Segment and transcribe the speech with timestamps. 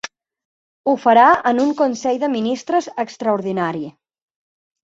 [0.91, 3.87] Ho farà en un consell de ministres extraordinari.